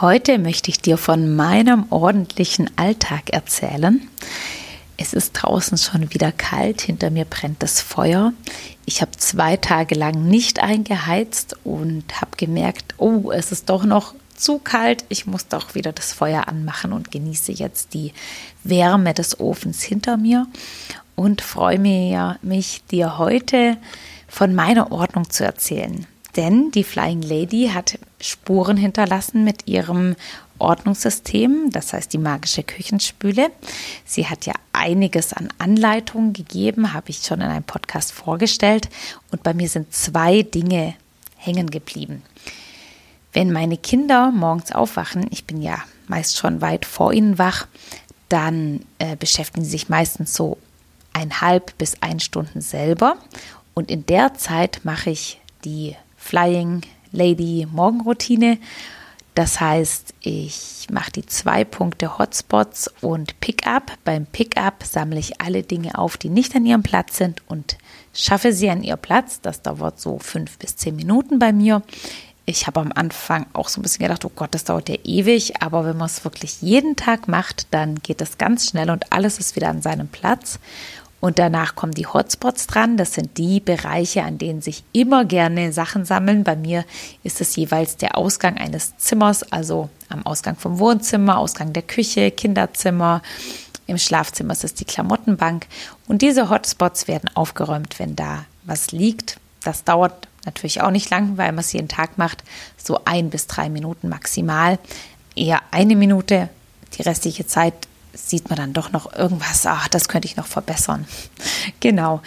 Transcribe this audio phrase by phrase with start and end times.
[0.00, 4.08] Heute möchte ich dir von meinem ordentlichen Alltag erzählen.
[4.96, 8.32] Es ist draußen schon wieder kalt, hinter mir brennt das Feuer.
[8.84, 14.14] Ich habe zwei Tage lang nicht eingeheizt und habe gemerkt, oh, es ist doch noch
[14.36, 15.04] zu kalt.
[15.08, 18.12] Ich muss doch wieder das Feuer anmachen und genieße jetzt die
[18.62, 20.46] Wärme des Ofens hinter mir
[21.16, 23.76] und freue mich, dir heute
[24.28, 30.16] von meiner Ordnung zu erzählen denn die Flying Lady hat Spuren hinterlassen mit ihrem
[30.58, 33.50] Ordnungssystem, das heißt die magische Küchenspüle.
[34.04, 38.88] Sie hat ja einiges an Anleitungen gegeben, habe ich schon in einem Podcast vorgestellt.
[39.30, 40.94] Und bei mir sind zwei Dinge
[41.36, 42.22] hängen geblieben.
[43.32, 47.66] Wenn meine Kinder morgens aufwachen, ich bin ja meist schon weit vor ihnen wach,
[48.28, 50.58] dann äh, beschäftigen sie sich meistens so
[51.12, 53.16] eineinhalb bis ein Stunden selber.
[53.74, 55.94] Und in der Zeit mache ich die
[56.28, 58.58] Flying Lady Morgenroutine.
[59.34, 63.92] Das heißt, ich mache die zwei Punkte Hotspots und Pickup.
[64.04, 67.78] Beim Pickup sammle ich alle Dinge auf, die nicht an ihrem Platz sind und
[68.12, 69.40] schaffe sie an ihr Platz.
[69.40, 71.82] Das dauert so fünf bis zehn Minuten bei mir.
[72.44, 75.62] Ich habe am Anfang auch so ein bisschen gedacht, oh Gott, das dauert ja ewig,
[75.62, 79.38] aber wenn man es wirklich jeden Tag macht, dann geht das ganz schnell und alles
[79.38, 80.58] ist wieder an seinem Platz.
[81.20, 82.96] Und danach kommen die Hotspots dran.
[82.96, 86.44] Das sind die Bereiche, an denen sich immer gerne Sachen sammeln.
[86.44, 86.84] Bei mir
[87.24, 92.30] ist es jeweils der Ausgang eines Zimmers, also am Ausgang vom Wohnzimmer, Ausgang der Küche,
[92.30, 93.22] Kinderzimmer.
[93.88, 95.66] Im Schlafzimmer ist es die Klamottenbank.
[96.06, 99.40] Und diese Hotspots werden aufgeräumt, wenn da was liegt.
[99.64, 102.44] Das dauert natürlich auch nicht lang, weil man es jeden Tag macht.
[102.76, 104.78] So ein bis drei Minuten maximal.
[105.34, 106.48] Eher eine Minute.
[106.96, 107.87] Die restliche Zeit
[108.26, 111.06] sieht man dann doch noch irgendwas, ach, das könnte ich noch verbessern.
[111.80, 112.20] Genau.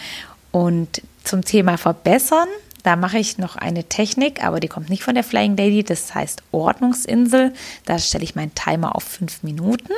[0.52, 2.48] Und zum Thema verbessern,
[2.84, 6.14] da mache ich noch eine Technik, aber die kommt nicht von der Flying Lady, das
[6.14, 7.54] heißt Ordnungsinsel.
[7.86, 9.94] Da stelle ich meinen Timer auf fünf Minuten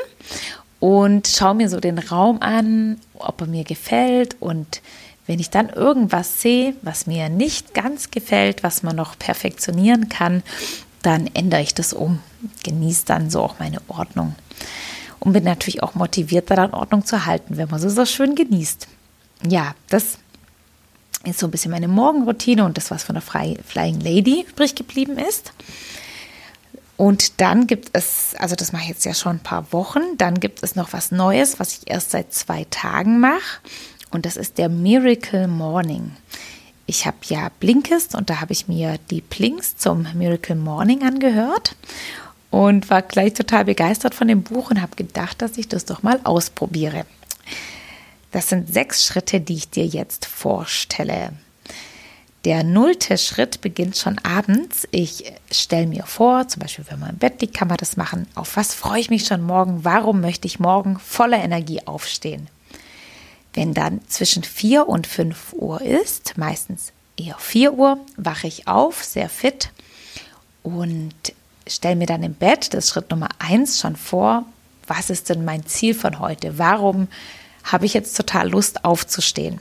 [0.80, 4.82] und schaue mir so den Raum an, ob er mir gefällt und
[5.26, 10.44] wenn ich dann irgendwas sehe, was mir nicht ganz gefällt, was man noch perfektionieren kann,
[11.02, 12.20] dann ändere ich das um,
[12.64, 14.36] genieße dann so auch meine Ordnung
[15.24, 18.88] und bin natürlich auch motiviert, daran Ordnung zu halten, wenn man so, so schön genießt.
[19.48, 20.18] Ja, das
[21.24, 25.18] ist so ein bisschen meine Morgenroutine und das, was von der Flying Lady übrig geblieben
[25.18, 25.54] ist.
[26.98, 30.42] Und dann gibt es, also das mache ich jetzt ja schon ein paar Wochen, dann
[30.42, 33.62] gibt es noch was Neues, was ich erst seit zwei Tagen mache.
[34.12, 36.12] Und das ist der Miracle Morning.
[36.86, 41.78] Ich habe ja Blinkist und da habe ich mir die Plinks zum Miracle Morning angehört
[42.54, 46.04] und war gleich total begeistert von dem Buch und habe gedacht, dass ich das doch
[46.04, 47.08] mal ausprobiere.
[48.32, 51.34] Das sind sechs Schritte, die ich dir jetzt vorstelle.
[52.46, 54.88] Der nullte Schritt beginnt schon abends.
[54.92, 58.28] Ich stelle mir vor, zum Beispiel, wenn man im Bett liegt, kann man das machen.
[58.36, 59.84] Auf was freue ich mich schon morgen?
[59.84, 62.50] Warum möchte ich morgen voller Energie aufstehen?
[63.56, 69.04] Wenn dann zwischen 4 und 5 Uhr ist, meistens eher 4 Uhr, wache ich auf,
[69.04, 69.72] sehr fit
[70.62, 71.16] und
[71.68, 74.46] stelle mir dann im Bett, das ist Schritt Nummer eins, schon vor,
[74.88, 76.58] was ist denn mein Ziel von heute?
[76.58, 77.08] Warum
[77.64, 79.60] habe ich jetzt total Lust aufzustehen?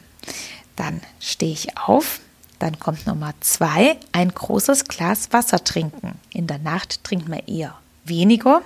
[0.76, 2.20] Dann stehe ich auf.
[2.58, 6.18] Dann kommt Nummer zwei, ein großes Glas Wasser trinken.
[6.32, 7.74] In der Nacht trinkt man eher
[8.04, 8.62] weniger.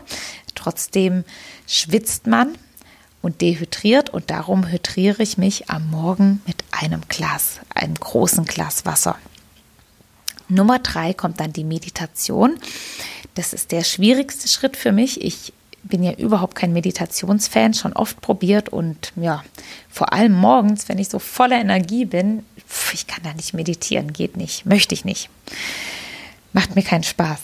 [0.54, 1.24] Trotzdem
[1.66, 2.56] schwitzt man
[3.22, 8.84] und dehydriert und darum hydriere ich mich am Morgen mit einem Glas, einem großen Glas
[8.84, 9.18] Wasser.
[10.48, 12.58] Nummer drei kommt dann die Meditation.
[13.36, 15.22] Das ist der schwierigste Schritt für mich.
[15.22, 15.52] Ich
[15.84, 19.44] bin ja überhaupt kein Meditationsfan, schon oft probiert und ja,
[19.88, 22.44] vor allem morgens, wenn ich so voller Energie bin,
[22.92, 25.28] ich kann da nicht meditieren, geht nicht, möchte ich nicht.
[26.52, 27.38] Macht mir keinen Spaß.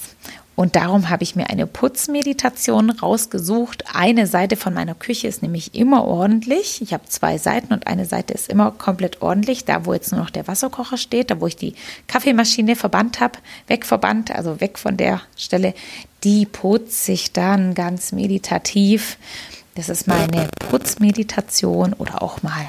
[0.54, 3.84] Und darum habe ich mir eine Putzmeditation rausgesucht.
[3.94, 6.82] Eine Seite von meiner Küche ist nämlich immer ordentlich.
[6.82, 9.64] Ich habe zwei Seiten und eine Seite ist immer komplett ordentlich.
[9.64, 11.74] Da, wo jetzt nur noch der Wasserkocher steht, da, wo ich die
[12.06, 15.74] Kaffeemaschine verbannt habe, wegverbannt, also weg von der Stelle,
[16.22, 19.16] die putze ich dann ganz meditativ.
[19.74, 22.68] Das ist meine Putzmeditation oder auch mal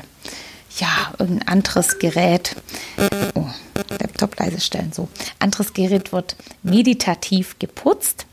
[0.77, 2.55] ja, irgendein anderes Gerät.
[3.35, 3.45] Oh,
[3.99, 5.07] Laptop leise stellen, so.
[5.39, 8.25] Anderes Gerät wird meditativ geputzt.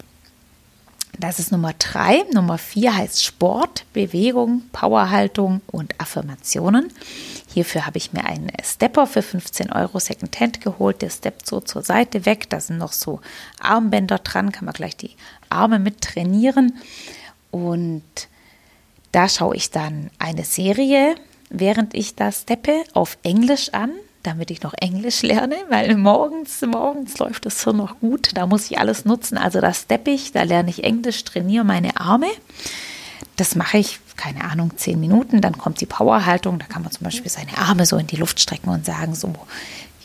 [1.19, 2.25] Das ist Nummer drei.
[2.33, 6.91] Nummer vier heißt Sport, Bewegung, Powerhaltung und Affirmationen.
[7.53, 11.03] Hierfür habe ich mir einen Stepper für 15 Euro Secondhand geholt.
[11.03, 12.49] Der steppt so zur Seite weg.
[12.49, 13.21] Da sind noch so
[13.61, 15.17] Armbänder dran, kann man gleich die
[15.51, 16.79] Arme mit trainieren.
[17.51, 18.03] Und
[19.13, 21.17] da schaue ich dann eine Serie
[21.51, 23.91] während ich da steppe, auf Englisch an.
[24.23, 28.31] Damit ich noch Englisch lerne, weil morgens, morgens läuft das so noch gut.
[28.35, 29.39] Da muss ich alles nutzen.
[29.39, 32.27] Also da steppe ich, da lerne ich Englisch, trainiere meine Arme.
[33.37, 35.41] Das mache ich, keine Ahnung, zehn Minuten.
[35.41, 36.59] Dann kommt die Powerhaltung.
[36.59, 39.35] Da kann man zum Beispiel seine Arme so in die Luft strecken und sagen so,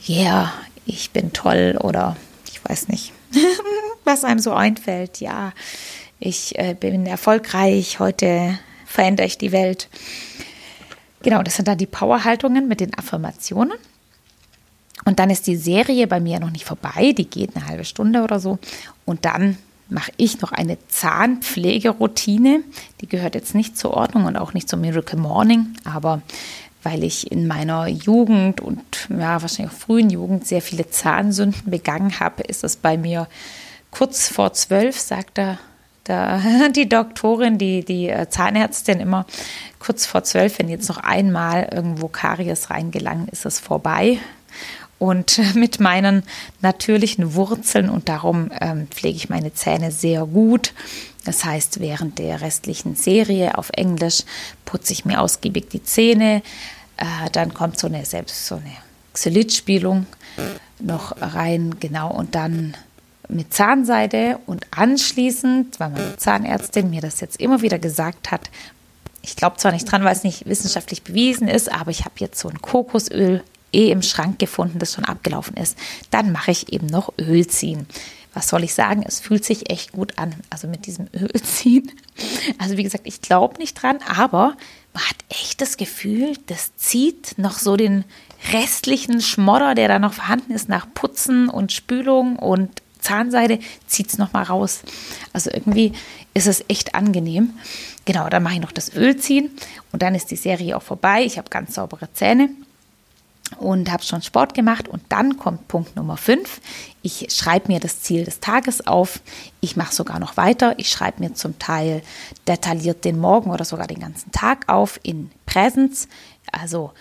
[0.07, 0.53] yeah,
[0.85, 2.15] ich bin toll oder
[2.49, 3.11] ich weiß nicht,
[4.05, 5.19] was einem so einfällt.
[5.19, 5.51] Ja,
[6.19, 9.89] ich äh, bin erfolgreich, heute verändere ich die Welt.
[11.21, 13.73] Genau, das sind dann die Powerhaltungen mit den Affirmationen.
[15.05, 18.23] Und dann ist die Serie bei mir noch nicht vorbei, die geht eine halbe Stunde
[18.23, 18.57] oder so.
[19.05, 19.57] Und dann
[19.87, 22.61] mache ich noch eine Zahnpflegeroutine.
[23.01, 26.21] Die gehört jetzt nicht zur Ordnung und auch nicht zum Miracle Morning, aber
[26.81, 32.19] weil ich in meiner Jugend und ja, wahrscheinlich auch frühen Jugend sehr viele Zahnsünden begangen
[32.19, 33.27] habe, ist es bei mir
[33.89, 35.57] kurz vor zwölf, sagt er
[36.03, 36.39] da,
[36.75, 39.25] die Doktorin, die, die äh, Zahnärztin immer
[39.79, 44.19] kurz vor zwölf, wenn jetzt noch einmal irgendwo Karies reingelangt, ist es vorbei.
[44.97, 46.23] Und mit meinen
[46.61, 50.73] natürlichen Wurzeln und darum ähm, pflege ich meine Zähne sehr gut.
[51.25, 54.23] Das heißt, während der restlichen Serie auf Englisch
[54.63, 56.43] putze ich mir ausgiebig die Zähne.
[56.97, 58.71] Äh, dann kommt so eine selbst so eine
[59.13, 60.05] Xylitspielung
[60.79, 62.75] noch rein, genau, und dann
[63.27, 68.49] mit Zahnseide und anschließend, weil meine Zahnärztin mir das jetzt immer wieder gesagt hat,
[69.23, 72.39] ich glaube zwar nicht dran, weil es nicht wissenschaftlich bewiesen ist, aber ich habe jetzt
[72.39, 73.41] so ein Kokosöl
[73.75, 75.77] eh im Schrank gefunden, das schon abgelaufen ist.
[76.09, 77.87] Dann mache ich eben noch Öl ziehen.
[78.33, 79.03] Was soll ich sagen?
[79.07, 80.35] Es fühlt sich echt gut an.
[80.49, 81.91] Also mit diesem Öl ziehen.
[82.57, 84.55] Also wie gesagt, ich glaube nicht dran, aber
[84.93, 88.05] man hat echt das Gefühl, das zieht noch so den
[88.53, 94.17] restlichen Schmodder, der da noch vorhanden ist, nach Putzen und Spülung und Zahnseide, zieht es
[94.17, 94.81] nochmal raus.
[95.31, 95.93] Also irgendwie
[96.33, 97.51] ist es echt angenehm.
[98.05, 99.51] Genau, dann mache ich noch das Öl ziehen
[99.91, 101.23] und dann ist die Serie auch vorbei.
[101.23, 102.49] Ich habe ganz saubere Zähne
[103.57, 104.87] und habe schon Sport gemacht.
[104.87, 106.61] Und dann kommt Punkt Nummer 5.
[107.01, 109.19] Ich schreibe mir das Ziel des Tages auf.
[109.61, 110.73] Ich mache sogar noch weiter.
[110.77, 112.01] Ich schreibe mir zum Teil
[112.47, 116.07] detailliert den Morgen oder sogar den ganzen Tag auf in Präsens.
[116.51, 116.91] Also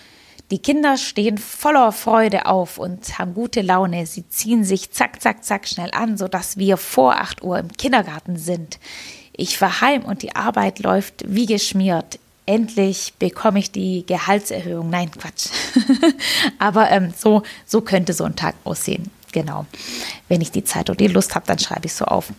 [0.51, 4.05] die Kinder stehen voller Freude auf und haben gute Laune.
[4.05, 8.37] Sie ziehen sich zack, zack, zack schnell an, sodass wir vor 8 Uhr im Kindergarten
[8.37, 8.79] sind.
[9.33, 12.19] Ich war heim und die Arbeit läuft wie geschmiert.
[12.45, 14.89] Endlich bekomme ich die Gehaltserhöhung.
[14.89, 15.47] Nein, Quatsch.
[16.59, 19.09] Aber ähm, so, so könnte so ein Tag aussehen.
[19.31, 19.65] Genau.
[20.29, 22.31] Wenn ich die Zeit oder die Lust habe, dann schreibe ich so auf.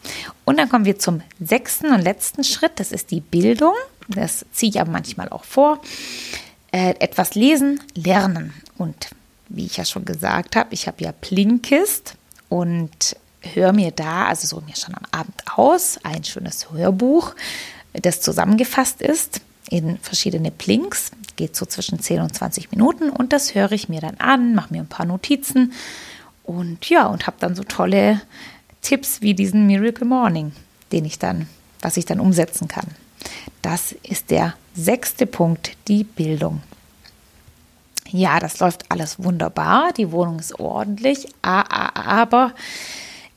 [0.44, 2.72] Und dann kommen wir zum sechsten und letzten Schritt.
[2.76, 3.74] Das ist die Bildung.
[4.08, 5.80] Das ziehe ich aber manchmal auch vor
[6.70, 8.54] äh, etwas lesen, lernen.
[8.78, 9.10] Und
[9.48, 12.14] wie ich ja schon gesagt habe, ich habe ja Blinkist
[12.48, 17.34] und höre mir da, also so mir schon am Abend aus, ein schönes Hörbuch,
[17.92, 23.54] das zusammengefasst ist in verschiedene Blinks, geht so zwischen 10 und 20 Minuten und das
[23.54, 25.72] höre ich mir dann an, mache mir ein paar Notizen
[26.44, 28.20] und ja, und habe dann so tolle
[28.80, 30.52] Tipps wie diesen Miracle Morning,
[30.92, 31.48] den ich dann,
[31.80, 32.86] was ich dann umsetzen kann.
[33.62, 36.62] Das ist der sechste Punkt, die Bildung.
[38.08, 39.92] Ja, das läuft alles wunderbar.
[39.92, 42.54] Die Wohnung ist ordentlich, aber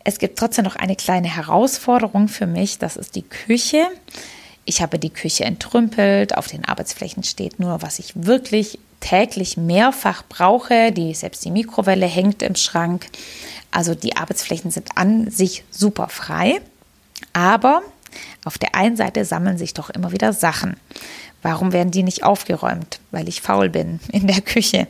[0.04, 2.78] es gibt trotzdem noch eine kleine Herausforderung für mich.
[2.78, 3.88] Das ist die Küche.
[4.70, 6.38] Ich habe die Küche entrümpelt.
[6.38, 10.92] Auf den Arbeitsflächen steht nur, was ich wirklich täglich mehrfach brauche.
[10.92, 13.08] Die, selbst die Mikrowelle hängt im Schrank.
[13.72, 16.62] Also die Arbeitsflächen sind an sich super frei.
[17.34, 17.82] Aber
[18.46, 20.78] auf der einen Seite sammeln sich doch immer wieder Sachen.
[21.42, 23.00] Warum werden die nicht aufgeräumt?
[23.10, 24.88] Weil ich faul bin in der Küche.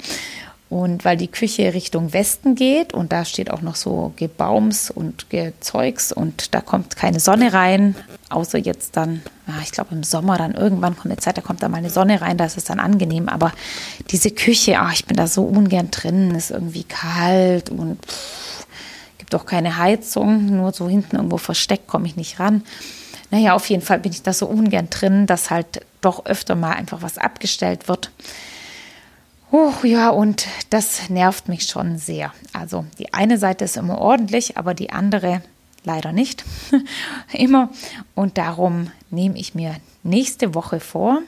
[0.69, 5.29] Und weil die Küche Richtung Westen geht und da steht auch noch so Gebaums und
[5.29, 7.95] Gezeugs und da kommt keine Sonne rein,
[8.29, 9.24] außer jetzt dann,
[9.63, 12.21] ich glaube im Sommer dann irgendwann kommt eine Zeit, da kommt da mal eine Sonne
[12.21, 13.29] rein, da ist es dann angenehm.
[13.29, 13.51] Aber
[14.11, 18.67] diese Küche, ach, ich bin da so ungern drin, ist irgendwie kalt und pff,
[19.17, 22.63] gibt auch keine Heizung, nur so hinten irgendwo versteckt komme ich nicht ran.
[23.31, 26.71] Naja, auf jeden Fall bin ich da so ungern drin, dass halt doch öfter mal
[26.71, 28.11] einfach was abgestellt wird.
[29.51, 32.33] Oh, ja, und das nervt mich schon sehr.
[32.53, 35.41] Also die eine Seite ist immer ordentlich, aber die andere
[35.89, 36.43] leider nicht
[37.34, 37.69] immer.
[38.15, 41.22] Und darum nehme ich mir nächste Woche vor,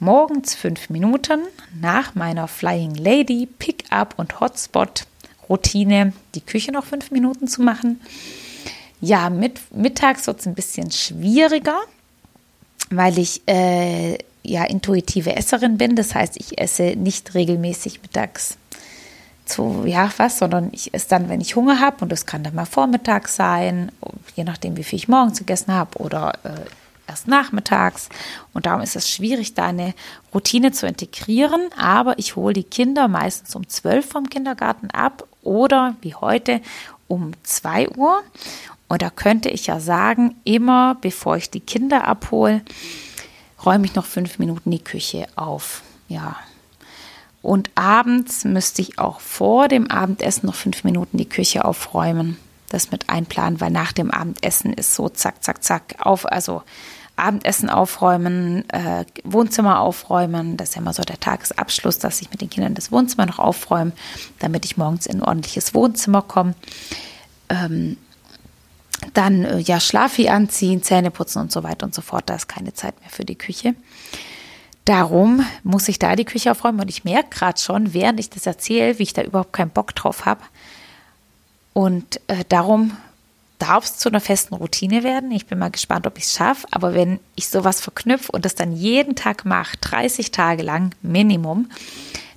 [0.00, 1.40] morgens fünf Minuten
[1.80, 5.06] nach meiner Flying Lady Pickup und Hotspot
[5.48, 8.00] Routine die Küche noch fünf Minuten zu machen
[9.04, 11.78] ja, mit, mittags wird es ein bisschen schwieriger,
[12.90, 15.94] weil ich äh, ja intuitive Esserin bin.
[15.94, 18.56] Das heißt, ich esse nicht regelmäßig mittags
[19.44, 21.96] zu, ja, was, sondern ich esse dann, wenn ich Hunger habe.
[22.00, 23.92] Und das kann dann mal vormittags sein,
[24.34, 26.50] je nachdem, wie viel ich morgens gegessen habe oder äh,
[27.06, 28.08] erst nachmittags.
[28.52, 29.94] Und darum ist es schwierig, da eine
[30.32, 31.68] Routine zu integrieren.
[31.78, 36.60] Aber ich hole die Kinder meistens um 12 vom Kindergarten ab oder wie heute
[37.08, 38.22] um 2 Uhr.
[38.88, 42.62] Und da könnte ich ja sagen, immer bevor ich die Kinder abhole,
[43.64, 45.82] räume ich noch fünf Minuten die Küche auf.
[46.08, 46.36] Ja.
[47.44, 52.38] Und abends müsste ich auch vor dem Abendessen noch fünf Minuten die Küche aufräumen.
[52.70, 56.24] Das mit einplanen, weil nach dem Abendessen ist so zack, zack, zack auf.
[56.24, 56.62] Also
[57.16, 60.56] Abendessen aufräumen, äh, Wohnzimmer aufräumen.
[60.56, 63.38] Das ist ja immer so der Tagesabschluss, dass ich mit den Kindern das Wohnzimmer noch
[63.38, 63.92] aufräume,
[64.38, 66.54] damit ich morgens in ein ordentliches Wohnzimmer komme.
[67.50, 67.98] Ähm,
[69.12, 72.24] dann äh, ja Schlafi anziehen, Zähne putzen und so weiter und so fort.
[72.30, 73.74] Da ist keine Zeit mehr für die Küche.
[74.84, 78.46] Darum muss ich da die Küche aufräumen und ich merke gerade schon, während ich das
[78.46, 80.42] erzähle, wie ich da überhaupt keinen Bock drauf habe.
[81.72, 82.96] Und äh, darum
[83.58, 85.30] darf es zu einer festen Routine werden.
[85.30, 86.66] Ich bin mal gespannt, ob ich es schaffe.
[86.70, 91.70] Aber wenn ich sowas verknüpfe und das dann jeden Tag mache, 30 Tage lang Minimum,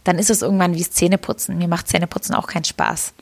[0.06, 1.58] dann ist es irgendwann wie Zähneputzen.
[1.58, 3.14] Mir macht Zähneputzen auch keinen Spaß.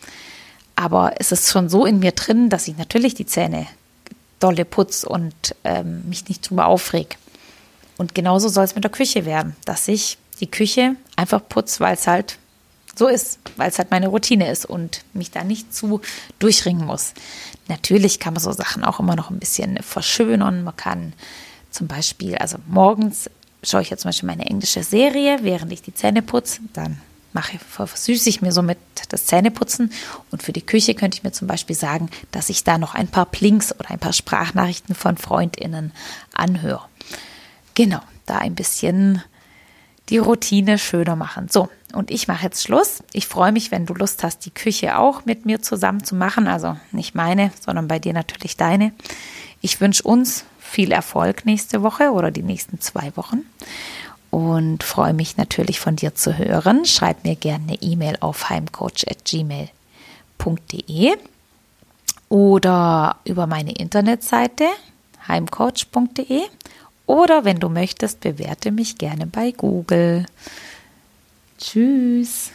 [0.76, 3.66] Aber es ist schon so in mir drin, dass ich natürlich die Zähne
[4.40, 7.18] dolle putze und ähm, mich nicht drüber aufreg.
[7.98, 11.94] Und genauso soll es mit der Küche werden, dass ich die Küche einfach putze, weil
[11.94, 12.38] es halt
[12.98, 16.02] so ist, weil es halt meine Routine ist und mich da nicht zu
[16.40, 17.14] durchringen muss.
[17.68, 20.64] Natürlich kann man so Sachen auch immer noch ein bisschen verschönern.
[20.64, 21.14] Man kann
[21.72, 23.30] zum Beispiel, also morgens
[23.64, 26.62] schaue ich jetzt zum Beispiel meine englische Serie, während ich die Zähne putze.
[26.74, 27.02] Dann
[27.34, 28.78] mache, versüße ich mir somit
[29.10, 29.92] das Zähneputzen.
[30.32, 33.08] Und für die Küche könnte ich mir zum Beispiel sagen, dass ich da noch ein
[33.08, 35.92] paar Plinks oder ein paar Sprachnachrichten von FreundInnen
[36.34, 36.86] anhöre.
[37.76, 39.22] Genau, da ein bisschen
[40.10, 41.48] die Routine schöner machen.
[41.50, 43.02] So, und ich mache jetzt Schluss.
[43.14, 46.48] Ich freue mich, wenn du Lust hast, die Küche auch mit mir zusammen zu machen.
[46.48, 48.92] Also nicht meine, sondern bei dir natürlich deine.
[49.62, 53.44] Ich wünsche uns viel Erfolg nächste Woche oder die nächsten zwei Wochen
[54.30, 56.84] und freue mich natürlich von dir zu hören.
[56.86, 61.14] Schreib mir gerne eine E-Mail auf heimcoach.gmail.de
[62.28, 64.66] oder über meine Internetseite
[65.28, 66.42] heimcoach.de
[67.06, 70.26] oder wenn du möchtest, bewerte mich gerne bei Google.
[71.58, 72.52] Tschüss.